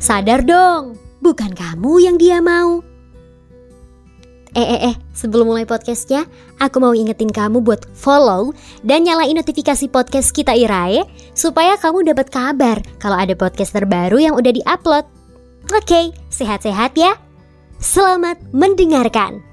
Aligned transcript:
Sadar 0.00 0.48
dong, 0.48 0.96
bukan 1.20 1.52
kamu 1.52 2.00
yang 2.00 2.16
dia 2.16 2.40
mau. 2.40 2.80
Eh 4.56 4.64
eh 4.64 4.80
eh, 4.90 4.96
sebelum 5.12 5.52
mulai 5.52 5.68
podcastnya, 5.68 6.24
aku 6.56 6.80
mau 6.80 6.96
ingetin 6.96 7.28
kamu 7.28 7.60
buat 7.60 7.84
follow 7.92 8.56
dan 8.80 9.04
nyalain 9.04 9.36
notifikasi 9.36 9.92
podcast 9.92 10.32
kita 10.32 10.56
Irae 10.56 11.04
supaya 11.36 11.76
kamu 11.76 12.08
dapat 12.08 12.32
kabar 12.32 12.80
kalau 12.96 13.20
ada 13.20 13.36
podcast 13.36 13.76
terbaru 13.76 14.16
yang 14.16 14.32
udah 14.40 14.48
diupload. 14.56 15.04
Oke, 15.68 16.16
sehat-sehat 16.32 16.96
ya. 16.96 17.20
Selamat 17.76 18.40
mendengarkan. 18.56 19.44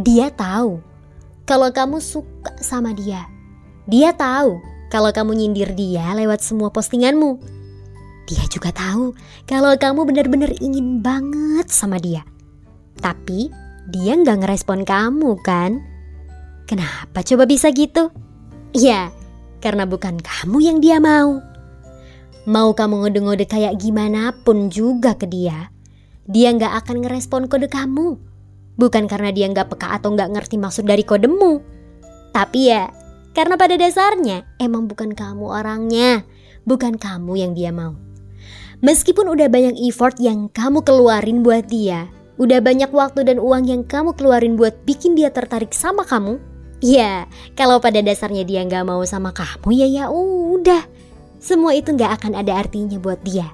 Dia 0.00 0.32
tahu 0.32 0.80
kalau 1.44 1.68
kamu 1.68 2.00
suka 2.00 2.56
sama 2.64 2.96
dia. 2.96 3.28
Dia 3.84 4.16
tahu 4.16 4.56
kalau 4.88 5.12
kamu 5.12 5.36
nyindir 5.44 5.76
dia 5.76 6.16
lewat 6.16 6.40
semua 6.40 6.72
postinganmu. 6.72 7.61
Dia 8.26 8.44
juga 8.46 8.70
tahu 8.70 9.16
kalau 9.50 9.74
kamu 9.74 10.06
benar-benar 10.06 10.54
ingin 10.62 11.02
banget 11.02 11.66
sama 11.68 11.98
dia. 11.98 12.22
Tapi 13.02 13.50
dia 13.90 14.14
nggak 14.14 14.46
ngerespon 14.46 14.86
kamu 14.86 15.38
kan? 15.42 15.82
Kenapa 16.70 17.26
coba 17.26 17.44
bisa 17.44 17.74
gitu? 17.74 18.14
Ya, 18.72 19.10
karena 19.58 19.84
bukan 19.84 20.22
kamu 20.22 20.58
yang 20.62 20.78
dia 20.78 21.02
mau. 21.02 21.42
Mau 22.42 22.74
kamu 22.74 23.06
ngode-ngode 23.06 23.46
kayak 23.46 23.78
gimana 23.78 24.34
pun 24.42 24.66
juga 24.70 25.14
ke 25.14 25.30
dia, 25.30 25.70
dia 26.26 26.50
nggak 26.50 26.74
akan 26.82 27.06
ngerespon 27.06 27.46
kode 27.46 27.70
kamu. 27.70 28.18
Bukan 28.78 29.04
karena 29.06 29.30
dia 29.30 29.46
nggak 29.50 29.70
peka 29.70 29.94
atau 29.94 30.14
nggak 30.14 30.32
ngerti 30.32 30.56
maksud 30.58 30.82
dari 30.88 31.06
kodemu. 31.06 31.62
Tapi 32.32 32.60
ya, 32.72 32.88
karena 33.36 33.54
pada 33.60 33.76
dasarnya 33.76 34.48
emang 34.58 34.88
bukan 34.88 35.12
kamu 35.12 35.44
orangnya, 35.44 36.24
bukan 36.64 36.96
kamu 36.96 37.32
yang 37.36 37.52
dia 37.52 37.70
mau. 37.70 38.11
Meskipun 38.82 39.30
udah 39.30 39.46
banyak 39.46 39.78
effort 39.86 40.18
yang 40.18 40.50
kamu 40.50 40.82
keluarin 40.82 41.46
buat 41.46 41.70
dia, 41.70 42.10
Udah 42.40 42.64
banyak 42.64 42.88
waktu 42.90 43.28
dan 43.28 43.38
uang 43.38 43.68
yang 43.68 43.82
kamu 43.84 44.16
keluarin 44.16 44.56
buat 44.56 44.72
bikin 44.88 45.12
dia 45.12 45.28
tertarik 45.28 45.76
sama 45.76 46.02
kamu? 46.02 46.40
Ya, 46.82 47.28
kalau 47.54 47.78
pada 47.78 48.00
dasarnya 48.00 48.42
dia 48.42 48.64
nggak 48.64 48.82
mau 48.82 48.98
sama 49.04 49.30
kamu 49.30 49.70
ya 49.70 49.86
ya 49.86 50.04
udah. 50.10 50.82
Semua 51.38 51.76
itu 51.78 51.92
nggak 51.92 52.18
akan 52.18 52.32
ada 52.34 52.58
artinya 52.58 52.96
buat 52.98 53.22
dia. 53.22 53.46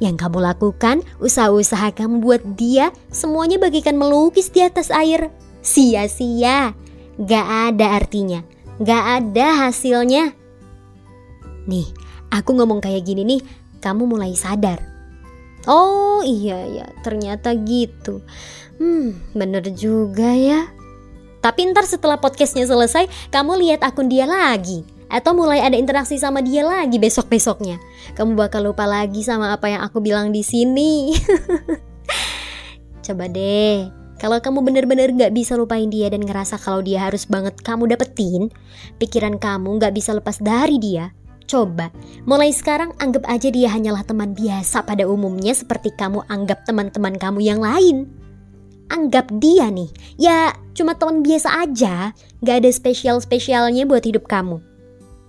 Yang 0.00 0.16
kamu 0.22 0.38
lakukan, 0.48 1.04
usaha-usaha 1.20 1.92
kamu 1.92 2.24
buat 2.24 2.42
dia, 2.56 2.88
semuanya 3.12 3.60
bagikan 3.60 4.00
melukis 4.00 4.48
di 4.48 4.64
atas 4.64 4.88
air. 4.88 5.32
Sia-sia, 5.60 6.76
gak 7.16 7.46
ada 7.72 7.96
artinya, 7.96 8.44
gak 8.76 9.24
ada 9.24 9.66
hasilnya. 9.66 10.36
Nih, 11.64 11.88
aku 12.28 12.54
ngomong 12.60 12.84
kayak 12.84 13.08
gini 13.08 13.24
nih, 13.24 13.40
kamu 13.86 14.10
mulai 14.10 14.34
sadar 14.34 14.96
Oh 15.66 16.22
iya 16.22 16.62
ya, 16.70 16.86
ternyata 17.02 17.50
gitu. 17.58 18.22
Hmm, 18.78 19.18
bener 19.34 19.66
juga 19.74 20.30
ya. 20.30 20.70
Tapi 21.42 21.74
ntar 21.74 21.90
setelah 21.90 22.22
podcastnya 22.22 22.70
selesai, 22.70 23.10
kamu 23.34 23.58
lihat 23.66 23.82
akun 23.82 24.06
dia 24.06 24.30
lagi. 24.30 24.86
Atau 25.10 25.34
mulai 25.34 25.62
ada 25.62 25.74
interaksi 25.74 26.18
sama 26.18 26.38
dia 26.38 26.62
lagi 26.62 26.98
besok-besoknya. 27.02 27.82
Kamu 28.14 28.38
bakal 28.38 28.70
lupa 28.70 28.86
lagi 28.86 29.26
sama 29.26 29.54
apa 29.54 29.66
yang 29.70 29.82
aku 29.82 29.98
bilang 29.98 30.30
di 30.30 30.46
sini. 30.46 31.14
Coba 33.06 33.26
deh, 33.30 33.90
kalau 34.22 34.38
kamu 34.38 34.66
bener-bener 34.66 35.14
gak 35.14 35.34
bisa 35.34 35.58
lupain 35.58 35.86
dia 35.90 36.10
dan 36.10 36.22
ngerasa 36.22 36.58
kalau 36.62 36.82
dia 36.82 37.06
harus 37.06 37.26
banget 37.26 37.58
kamu 37.62 37.90
dapetin, 37.90 38.50
pikiran 38.98 39.38
kamu 39.38 39.78
gak 39.78 39.94
bisa 39.94 40.10
lepas 40.14 40.42
dari 40.42 40.78
dia, 40.82 41.14
Coba, 41.46 41.94
mulai 42.26 42.50
sekarang 42.50 42.90
anggap 42.98 43.22
aja 43.30 43.54
dia 43.54 43.70
hanyalah 43.70 44.02
teman 44.02 44.34
biasa 44.34 44.82
pada 44.82 45.06
umumnya 45.06 45.54
seperti 45.54 45.94
kamu 45.94 46.26
anggap 46.26 46.66
teman-teman 46.66 47.14
kamu 47.14 47.38
yang 47.38 47.62
lain. 47.62 48.10
Anggap 48.90 49.30
dia 49.38 49.70
nih, 49.70 49.86
ya 50.18 50.50
cuma 50.74 50.98
teman 50.98 51.22
biasa 51.22 51.62
aja, 51.62 52.10
gak 52.42 52.56
ada 52.62 52.70
spesial-spesialnya 52.70 53.86
buat 53.86 54.02
hidup 54.02 54.26
kamu. 54.26 54.58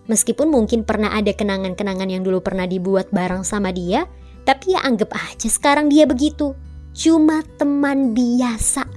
Meskipun 0.09 0.49
mungkin 0.49 0.81
pernah 0.81 1.13
ada 1.13 1.29
kenangan-kenangan 1.29 2.09
yang 2.09 2.25
dulu 2.25 2.41
pernah 2.41 2.65
dibuat 2.65 3.13
bareng 3.13 3.45
sama 3.45 3.69
dia, 3.69 4.09
tapi 4.41 4.73
ya 4.73 4.81
anggap 4.81 5.13
aja 5.13 5.45
sekarang 5.45 5.85
dia 5.85 6.09
begitu. 6.09 6.57
Cuma 6.97 7.45
teman 7.61 8.17
biasa, 8.17 8.89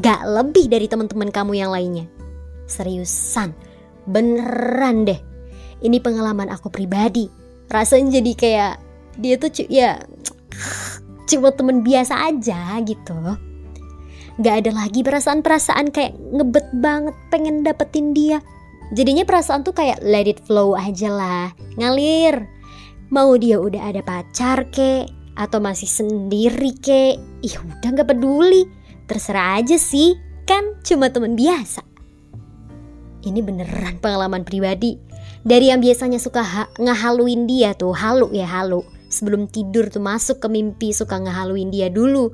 gak 0.00 0.24
lebih 0.24 0.72
dari 0.72 0.88
teman-teman 0.88 1.28
kamu 1.28 1.52
yang 1.52 1.68
lainnya. 1.68 2.08
Seriusan, 2.64 3.52
beneran 4.08 5.04
deh 5.04 5.31
ini 5.82 5.98
pengalaman 5.98 6.48
aku 6.48 6.70
pribadi. 6.70 7.26
Rasanya 7.68 8.22
jadi 8.22 8.32
kayak 8.34 8.74
dia 9.18 9.34
tuh 9.36 9.50
ya 9.68 10.00
cuma 11.28 11.50
temen 11.52 11.82
biasa 11.82 12.32
aja 12.32 12.78
gitu. 12.82 13.14
Gak 14.40 14.64
ada 14.64 14.70
lagi 14.72 15.04
perasaan-perasaan 15.04 15.92
kayak 15.92 16.16
ngebet 16.16 16.66
banget 16.80 17.16
pengen 17.28 17.60
dapetin 17.60 18.16
dia. 18.16 18.40
Jadinya 18.92 19.24
perasaan 19.28 19.64
tuh 19.64 19.76
kayak 19.76 20.00
let 20.04 20.28
it 20.28 20.40
flow 20.44 20.76
aja 20.76 21.08
lah 21.12 21.48
Ngalir. 21.76 22.44
Mau 23.12 23.36
dia 23.36 23.60
udah 23.60 23.92
ada 23.92 24.00
pacar 24.00 24.68
ke 24.72 25.04
Atau 25.32 25.64
masih 25.64 25.88
sendiri 25.88 26.76
ke 26.76 27.16
Ih 27.44 27.56
udah 27.60 27.88
gak 27.92 28.08
peduli. 28.08 28.68
Terserah 29.08 29.60
aja 29.60 29.76
sih 29.76 30.16
Kan 30.48 30.80
cuma 30.84 31.12
temen 31.12 31.36
biasa. 31.36 31.84
Ini 33.22 33.40
beneran 33.44 34.02
pengalaman 34.02 34.42
pribadi 34.42 35.11
dari 35.42 35.74
yang 35.74 35.82
biasanya 35.82 36.22
suka 36.22 36.42
ha 36.42 36.64
ngehaluin 36.78 37.50
dia 37.50 37.74
tuh, 37.74 37.90
halu 37.90 38.30
ya 38.30 38.46
halu. 38.46 38.86
Sebelum 39.12 39.50
tidur 39.50 39.92
tuh 39.92 40.00
masuk 40.00 40.40
ke 40.40 40.48
mimpi 40.48 40.94
suka 40.94 41.20
ngehaluin 41.20 41.68
dia 41.68 41.92
dulu. 41.92 42.32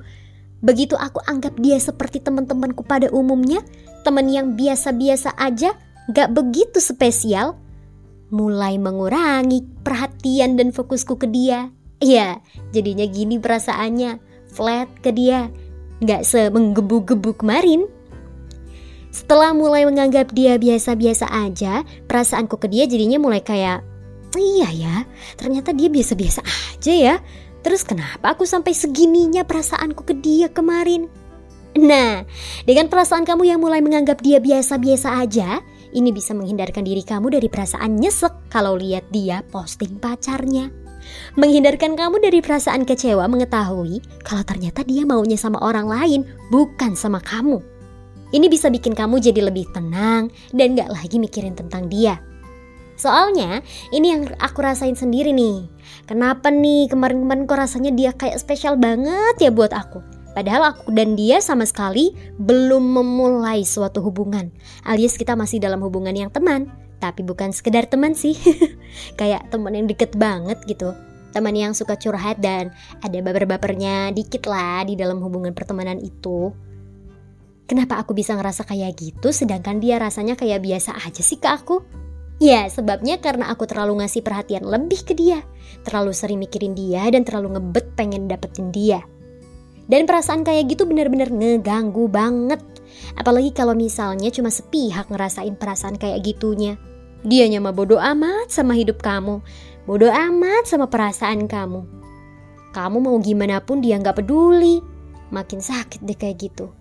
Begitu 0.62 0.94
aku 0.94 1.18
anggap 1.26 1.56
dia 1.58 1.80
seperti 1.80 2.22
teman-temanku 2.22 2.86
pada 2.86 3.10
umumnya, 3.10 3.64
teman 4.06 4.30
yang 4.30 4.54
biasa-biasa 4.54 5.34
aja, 5.38 5.74
gak 6.10 6.34
begitu 6.34 6.78
spesial, 6.78 7.58
mulai 8.28 8.76
mengurangi 8.78 9.64
perhatian 9.82 10.58
dan 10.58 10.70
fokusku 10.70 11.18
ke 11.18 11.26
dia. 11.30 11.70
Ya, 11.98 12.38
jadinya 12.70 13.06
gini 13.10 13.42
perasaannya, 13.42 14.22
flat 14.54 14.86
ke 15.02 15.10
dia, 15.10 15.50
gak 16.02 16.22
semenggebu-gebu 16.26 17.38
kemarin. 17.38 17.86
Setelah 19.08 19.56
mulai 19.56 19.88
menganggap 19.88 20.36
dia 20.36 20.60
biasa-biasa 20.60 21.32
aja, 21.32 21.80
perasaanku 22.04 22.60
ke 22.60 22.68
dia 22.68 22.84
jadinya 22.84 23.16
mulai 23.16 23.40
kayak, 23.40 23.80
iya 24.36 24.68
ya, 24.68 24.96
ternyata 25.40 25.72
dia 25.72 25.88
biasa-biasa 25.88 26.44
aja 26.44 26.92
ya. 26.92 27.14
Terus 27.64 27.82
kenapa 27.82 28.36
aku 28.36 28.44
sampai 28.44 28.76
segininya 28.76 29.42
perasaanku 29.42 30.04
ke 30.04 30.14
dia 30.20 30.52
kemarin? 30.52 31.08
Nah, 31.78 32.24
dengan 32.64 32.88
perasaan 32.88 33.24
kamu 33.24 33.54
yang 33.54 33.60
mulai 33.60 33.80
menganggap 33.80 34.20
dia 34.20 34.40
biasa-biasa 34.40 35.24
aja, 35.24 35.62
ini 35.92 36.12
bisa 36.12 36.36
menghindarkan 36.36 36.84
diri 36.84 37.00
kamu 37.00 37.32
dari 37.32 37.48
perasaan 37.48 37.96
nyesek 37.96 38.52
kalau 38.52 38.76
lihat 38.76 39.08
dia 39.08 39.40
posting 39.48 39.96
pacarnya. 39.96 40.68
Menghindarkan 41.40 41.96
kamu 41.96 42.20
dari 42.20 42.44
perasaan 42.44 42.84
kecewa 42.84 43.24
mengetahui 43.30 44.04
kalau 44.20 44.44
ternyata 44.44 44.84
dia 44.84 45.08
maunya 45.08 45.40
sama 45.40 45.56
orang 45.64 45.88
lain, 45.88 46.20
bukan 46.52 46.92
sama 46.92 47.22
kamu. 47.24 47.77
Ini 48.28 48.46
bisa 48.52 48.68
bikin 48.68 48.92
kamu 48.92 49.24
jadi 49.24 49.40
lebih 49.48 49.72
tenang 49.72 50.28
dan 50.52 50.76
gak 50.76 50.92
lagi 50.92 51.16
mikirin 51.16 51.56
tentang 51.56 51.88
dia. 51.88 52.20
Soalnya 52.98 53.62
ini 53.94 54.10
yang 54.10 54.22
aku 54.42 54.58
rasain 54.58 54.98
sendiri 54.98 55.30
nih. 55.30 55.70
Kenapa 56.04 56.50
nih 56.50 56.90
kemarin-kemarin 56.90 57.46
kok 57.46 57.56
rasanya 57.62 57.94
dia 57.94 58.10
kayak 58.10 58.42
spesial 58.42 58.74
banget 58.74 59.38
ya 59.38 59.54
buat 59.54 59.70
aku. 59.70 60.02
Padahal 60.34 60.74
aku 60.74 60.92
dan 60.92 61.14
dia 61.14 61.38
sama 61.38 61.64
sekali 61.64 62.12
belum 62.36 62.82
memulai 62.82 63.62
suatu 63.62 64.02
hubungan. 64.02 64.50
Alias 64.84 65.16
kita 65.16 65.38
masih 65.38 65.62
dalam 65.62 65.80
hubungan 65.80 66.12
yang 66.12 66.28
teman. 66.28 66.68
Tapi 66.98 67.22
bukan 67.22 67.54
sekedar 67.54 67.86
teman 67.86 68.18
sih. 68.18 68.34
kayak 69.18 69.46
teman 69.54 69.78
yang 69.78 69.86
deket 69.86 70.18
banget 70.18 70.58
gitu. 70.66 70.92
Teman 71.30 71.54
yang 71.54 71.72
suka 71.72 71.94
curhat 71.94 72.42
dan 72.42 72.74
ada 72.98 73.18
baper-bapernya 73.22 74.10
dikit 74.10 74.50
lah 74.50 74.82
di 74.82 74.98
dalam 74.98 75.22
hubungan 75.22 75.54
pertemanan 75.54 76.02
itu. 76.02 76.50
Kenapa 77.68 78.00
aku 78.00 78.16
bisa 78.16 78.32
ngerasa 78.32 78.64
kayak 78.64 78.96
gitu 78.96 79.28
sedangkan 79.28 79.76
dia 79.76 80.00
rasanya 80.00 80.40
kayak 80.40 80.64
biasa 80.64 80.96
aja 81.04 81.20
sih 81.20 81.36
ke 81.36 81.52
aku? 81.52 81.84
Ya, 82.40 82.64
sebabnya 82.70 83.20
karena 83.20 83.52
aku 83.52 83.68
terlalu 83.68 84.00
ngasih 84.00 84.24
perhatian 84.24 84.64
lebih 84.64 85.04
ke 85.04 85.12
dia. 85.12 85.44
Terlalu 85.84 86.16
sering 86.16 86.40
mikirin 86.40 86.72
dia 86.72 87.04
dan 87.12 87.28
terlalu 87.28 87.58
ngebet 87.58 87.92
pengen 87.92 88.30
dapetin 88.30 88.72
dia. 88.72 89.04
Dan 89.84 90.08
perasaan 90.08 90.48
kayak 90.48 90.70
gitu 90.70 90.88
bener-bener 90.88 91.28
ngeganggu 91.28 92.08
banget. 92.08 92.62
Apalagi 93.18 93.52
kalau 93.52 93.76
misalnya 93.76 94.32
cuma 94.32 94.48
sepihak 94.48 95.10
ngerasain 95.10 95.58
perasaan 95.58 95.98
kayak 95.98 96.24
gitunya. 96.24 96.78
Dia 97.26 97.50
mah 97.58 97.74
bodoh 97.74 97.98
amat 97.98 98.54
sama 98.54 98.78
hidup 98.78 99.02
kamu. 99.02 99.42
Bodoh 99.84 100.14
amat 100.14 100.70
sama 100.70 100.86
perasaan 100.86 101.50
kamu. 101.50 101.82
Kamu 102.70 102.96
mau 103.02 103.18
gimana 103.18 103.58
pun 103.58 103.82
dia 103.82 103.98
nggak 103.98 104.22
peduli. 104.22 104.78
Makin 105.34 105.58
sakit 105.58 106.06
deh 106.06 106.14
kayak 106.14 106.38
gitu. 106.38 106.77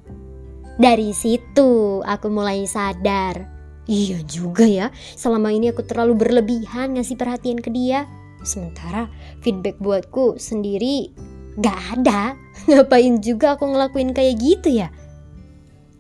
Dari 0.78 1.10
situ 1.10 2.02
aku 2.06 2.30
mulai 2.30 2.70
sadar. 2.70 3.50
Iya 3.88 4.22
juga 4.30 4.68
ya, 4.68 4.94
selama 5.18 5.50
ini 5.50 5.74
aku 5.74 5.82
terlalu 5.82 6.28
berlebihan 6.28 6.94
ngasih 6.94 7.18
perhatian 7.18 7.58
ke 7.58 7.74
dia. 7.74 8.06
Sementara 8.46 9.10
feedback 9.42 9.82
buatku 9.82 10.38
sendiri 10.38 11.10
gak 11.58 11.98
ada. 11.98 12.38
Ngapain 12.70 13.18
juga 13.26 13.58
aku 13.58 13.66
ngelakuin 13.66 14.14
kayak 14.14 14.36
gitu 14.38 14.70
ya? 14.86 14.94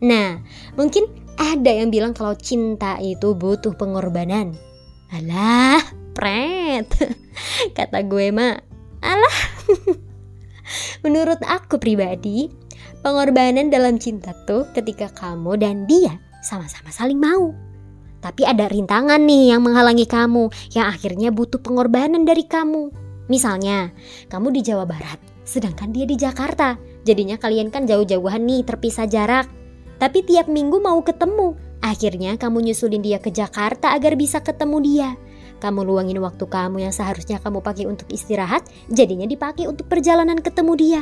Nah, 0.03 0.45
mungkin 0.77 1.09
ada 1.37 1.71
yang 1.73 1.89
bilang 1.89 2.13
kalau 2.13 2.37
cinta 2.37 3.01
itu 3.01 3.33
butuh 3.33 3.73
pengorbanan. 3.73 4.53
Alah, 5.09 5.81
pret. 6.17 6.85
Kata 7.77 8.05
gue 8.05 8.29
mah, 8.29 8.61
alah. 9.01 9.37
Menurut 11.05 11.39
aku 11.45 11.77
pribadi, 11.77 12.49
pengorbanan 13.05 13.69
dalam 13.69 14.01
cinta 14.01 14.33
tuh 14.45 14.67
ketika 14.73 15.11
kamu 15.13 15.57
dan 15.59 15.85
dia 15.85 16.17
sama-sama 16.43 16.89
saling 16.89 17.17
mau. 17.17 17.53
Tapi 18.17 18.43
ada 18.43 18.65
rintangan 18.65 19.21
nih 19.21 19.53
yang 19.53 19.61
menghalangi 19.61 20.09
kamu, 20.09 20.49
yang 20.73 20.89
akhirnya 20.89 21.29
butuh 21.29 21.61
pengorbanan 21.61 22.25
dari 22.25 22.43
kamu. 22.49 22.89
Misalnya, 23.29 23.91
kamu 24.31 24.55
di 24.55 24.61
Jawa 24.65 24.87
Barat, 24.87 25.19
sedangkan 25.45 25.93
dia 25.93 26.07
di 26.07 26.17
Jakarta. 26.17 26.79
Jadinya 27.05 27.37
kalian 27.37 27.69
kan 27.69 27.85
jauh-jauhan 27.85 28.43
nih, 28.43 28.65
terpisah 28.65 29.05
jarak. 29.05 29.47
Tapi 30.01 30.25
tiap 30.25 30.49
minggu 30.49 30.81
mau 30.81 30.99
ketemu. 31.05 31.55
Akhirnya 31.81 32.35
kamu 32.41 32.71
nyusulin 32.71 33.05
dia 33.05 33.21
ke 33.21 33.29
Jakarta 33.29 33.93
agar 33.93 34.17
bisa 34.17 34.41
ketemu 34.41 34.77
dia. 34.81 35.09
Kamu 35.57 35.81
luangin 35.81 36.21
waktu 36.21 36.45
kamu 36.45 36.85
yang 36.85 36.93
seharusnya 36.93 37.41
kamu 37.41 37.65
pakai 37.65 37.89
untuk 37.89 38.05
istirahat, 38.13 38.65
jadinya 38.93 39.25
dipakai 39.25 39.65
untuk 39.65 39.89
perjalanan 39.89 40.37
ketemu 40.37 40.73
dia. 40.77 41.01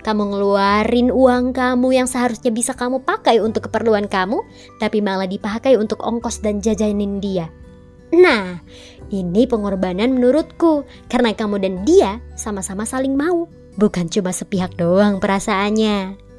Kamu 0.00 0.32
ngeluarin 0.32 1.12
uang 1.12 1.52
kamu 1.52 1.88
yang 1.92 2.08
seharusnya 2.08 2.48
bisa 2.48 2.72
kamu 2.72 3.04
pakai 3.04 3.42
untuk 3.44 3.68
keperluan 3.68 4.08
kamu, 4.08 4.40
tapi 4.80 5.04
malah 5.04 5.28
dipakai 5.28 5.76
untuk 5.76 6.00
ongkos 6.00 6.40
dan 6.40 6.62
jajanin 6.64 7.20
dia. 7.20 7.52
Nah, 8.10 8.64
ini 9.12 9.44
pengorbanan 9.44 10.16
menurutku 10.16 10.88
karena 11.06 11.36
kamu 11.36 11.56
dan 11.60 11.74
dia 11.84 12.18
sama-sama 12.32 12.88
saling 12.88 13.12
mau, 13.12 13.46
bukan 13.76 14.08
cuma 14.08 14.32
sepihak 14.32 14.72
doang 14.74 15.20
perasaannya. 15.20 16.30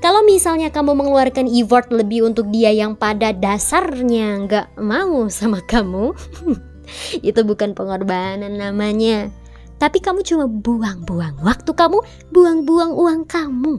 Kalau 0.00 0.22
misalnya 0.28 0.68
kamu 0.68 0.92
mengeluarkan 0.92 1.48
effort 1.48 1.88
lebih 1.88 2.28
untuk 2.28 2.52
dia 2.52 2.68
yang 2.68 2.96
pada 2.96 3.32
dasarnya 3.32 4.44
nggak 4.44 4.66
mau 4.80 5.28
sama 5.32 5.60
kamu, 5.64 6.12
itu 7.28 7.40
bukan 7.42 7.74
pengorbanan 7.74 8.54
namanya 8.56 9.30
tapi 9.76 10.00
kamu 10.00 10.24
cuma 10.24 10.48
buang-buang 10.48 11.36
waktu 11.44 11.68
kamu, 11.76 12.00
buang-buang 12.32 12.96
uang 12.96 13.28
kamu. 13.28 13.76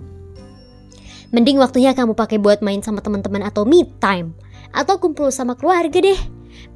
Mending 1.33 1.57
waktunya 1.59 1.91
kamu 1.97 2.13
pakai 2.13 2.37
buat 2.37 2.61
main 2.61 2.79
sama 2.85 3.01
teman-teman 3.01 3.43
atau 3.43 3.65
me 3.67 3.83
time 3.99 4.31
atau 4.71 5.01
kumpul 5.01 5.33
sama 5.33 5.57
keluarga 5.57 5.97
deh. 5.97 6.19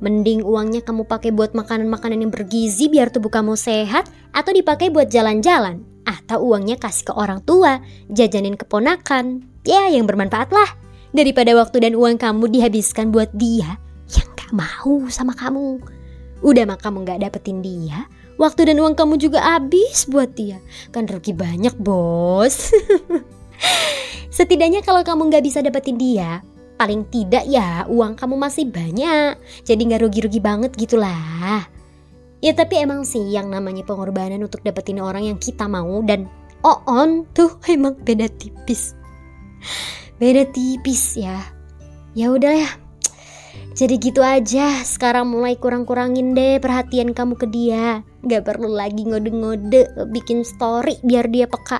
Mending 0.01 0.42
uangnya 0.42 0.81
kamu 0.81 1.06
pakai 1.06 1.30
buat 1.30 1.54
makanan-makanan 1.54 2.25
yang 2.25 2.33
bergizi 2.33 2.89
biar 2.89 3.13
tubuh 3.13 3.30
kamu 3.30 3.54
sehat 3.54 4.10
atau 4.33 4.51
dipakai 4.51 4.89
buat 4.89 5.07
jalan-jalan 5.07 5.86
atau 6.04 6.42
uangnya 6.42 6.81
kasih 6.81 7.13
ke 7.13 7.13
orang 7.13 7.45
tua, 7.45 7.78
jajanin 8.10 8.57
keponakan. 8.57 9.45
Ya, 9.62 9.86
yang 9.94 10.10
bermanfaat 10.10 10.50
lah. 10.50 10.69
Daripada 11.13 11.54
waktu 11.54 11.86
dan 11.86 11.94
uang 11.94 12.18
kamu 12.18 12.50
dihabiskan 12.50 13.13
buat 13.13 13.30
dia 13.38 13.78
yang 14.10 14.28
gak 14.33 14.50
mau 14.50 15.06
sama 15.13 15.38
kamu. 15.38 16.00
Udah 16.41 16.65
mah 16.65 16.77
kamu 16.81 17.05
gak 17.05 17.21
dapetin 17.21 17.61
dia, 17.61 18.09
Waktu 18.41 18.73
dan 18.73 18.81
uang 18.81 18.97
kamu 18.97 19.21
juga 19.21 19.38
habis 19.38 20.09
buat 20.09 20.33
dia. 20.33 20.57
Kan 20.89 21.05
rugi 21.05 21.29
banyak 21.29 21.77
bos. 21.77 22.73
Setidaknya 24.35 24.81
kalau 24.81 25.05
kamu 25.05 25.29
nggak 25.29 25.45
bisa 25.45 25.61
dapetin 25.61 26.01
dia, 26.01 26.41
paling 26.73 27.05
tidak 27.13 27.45
ya 27.45 27.85
uang 27.85 28.17
kamu 28.17 28.41
masih 28.41 28.65
banyak. 28.65 29.38
Jadi 29.61 29.81
nggak 29.85 30.01
rugi-rugi 30.01 30.41
banget 30.41 30.73
gitulah. 30.73 31.69
Ya 32.41 32.51
tapi 32.57 32.81
emang 32.81 33.05
sih 33.05 33.21
yang 33.29 33.53
namanya 33.53 33.85
pengorbanan 33.85 34.41
untuk 34.41 34.65
dapetin 34.65 34.97
orang 34.97 35.29
yang 35.29 35.37
kita 35.37 35.69
mau 35.69 36.01
dan 36.01 36.25
oh 36.65 36.81
on 36.89 37.29
tuh 37.37 37.61
emang 37.69 37.94
beda 38.01 38.25
tipis. 38.41 38.97
Beda 40.17 40.49
tipis 40.49 41.13
ya. 41.13 41.45
Ya 42.17 42.33
udah 42.33 42.57
ya, 42.57 42.71
jadi 43.71 43.95
gitu 44.03 44.19
aja, 44.19 44.83
sekarang 44.83 45.31
mulai 45.31 45.56
kurang-kurangin 45.56 46.36
deh 46.36 46.59
perhatian 46.59 47.15
kamu 47.15 47.39
ke 47.39 47.48
dia. 47.48 48.03
Gak 48.27 48.44
perlu 48.44 48.68
lagi 48.68 49.07
ngode-ngode 49.07 50.12
bikin 50.12 50.44
story 50.44 51.00
biar 51.07 51.31
dia 51.31 51.48
peka. 51.48 51.80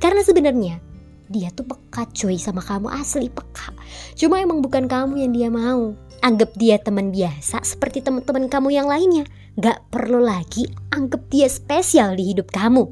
Karena 0.00 0.24
sebenarnya 0.24 0.80
dia 1.28 1.52
tuh 1.52 1.68
peka 1.68 2.08
cuy 2.10 2.40
sama 2.40 2.64
kamu 2.64 2.88
asli 2.88 3.28
peka. 3.28 3.70
Cuma 4.16 4.40
emang 4.40 4.64
bukan 4.64 4.88
kamu 4.88 5.28
yang 5.28 5.32
dia 5.36 5.48
mau. 5.52 5.92
Anggap 6.24 6.56
dia 6.56 6.80
teman 6.80 7.12
biasa 7.12 7.60
seperti 7.62 8.00
teman-teman 8.00 8.48
kamu 8.48 8.72
yang 8.72 8.88
lainnya. 8.88 9.28
Gak 9.60 9.92
perlu 9.92 10.18
lagi 10.24 10.66
anggap 10.90 11.28
dia 11.28 11.46
spesial 11.52 12.16
di 12.16 12.32
hidup 12.32 12.48
kamu. 12.48 12.88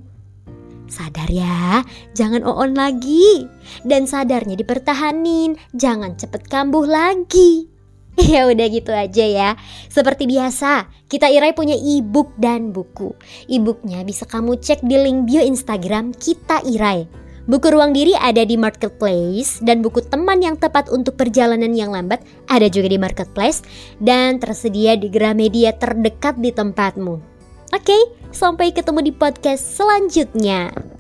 Sadar 0.85 1.33
ya, 1.33 1.81
jangan 2.13 2.45
on 2.45 2.77
lagi. 2.77 3.49
Dan 3.83 4.05
sadarnya 4.05 4.55
dipertahanin, 4.55 5.57
jangan 5.73 6.15
cepet 6.15 6.45
kambuh 6.47 6.85
lagi. 6.85 7.74
Ya 8.35 8.47
udah 8.47 8.67
gitu 8.71 8.95
aja 8.95 9.25
ya. 9.27 9.51
Seperti 9.91 10.31
biasa, 10.31 10.87
kita 11.11 11.27
Irai 11.31 11.51
punya 11.55 11.75
e-book 11.75 12.35
dan 12.39 12.71
buku. 12.71 13.15
E-booknya 13.51 14.07
bisa 14.07 14.25
kamu 14.27 14.59
cek 14.63 14.87
di 14.87 14.97
link 14.99 15.27
bio 15.27 15.43
Instagram 15.43 16.15
kita 16.15 16.63
Irai. 16.63 17.07
Buku 17.45 17.69
Ruang 17.69 17.93
Diri 17.93 18.17
ada 18.17 18.41
di 18.41 18.57
Marketplace 18.57 19.61
dan 19.61 19.85
buku 19.85 20.01
teman 20.01 20.41
yang 20.41 20.57
tepat 20.57 20.89
untuk 20.89 21.21
perjalanan 21.21 21.77
yang 21.77 21.93
lambat 21.93 22.25
ada 22.49 22.73
juga 22.73 22.89
di 22.89 22.97
Marketplace 22.97 23.61
dan 24.01 24.41
tersedia 24.41 24.97
di 24.97 25.13
Gramedia 25.13 25.77
terdekat 25.77 26.41
di 26.41 26.49
tempatmu. 26.57 27.21
Oke, 27.77 27.99
sampai 28.33 28.73
ketemu 28.73 29.11
di 29.11 29.13
podcast 29.13 29.61
selanjutnya. 29.77 30.94